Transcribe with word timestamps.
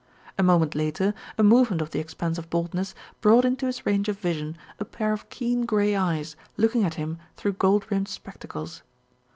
A 0.35 0.41
moment 0.41 0.73
later 0.73 1.13
a 1.37 1.43
movement 1.43 1.79
of 1.79 1.91
the 1.91 1.99
expanse 1.99 2.39
of 2.39 2.49
baldness 2.49 2.95
brought 3.21 3.45
into 3.45 3.67
his 3.67 3.85
range 3.85 4.09
of 4.09 4.17
vision 4.17 4.57
a 4.79 4.83
pair 4.83 5.13
of 5.13 5.29
keen, 5.29 5.63
grey 5.63 5.95
eyes 5.95 6.35
looking 6.57 6.83
at 6.83 6.95
him 6.95 7.19
through 7.37 7.53
gold 7.53 7.85
rimmed 7.91 8.07
spectacles. 8.07 8.81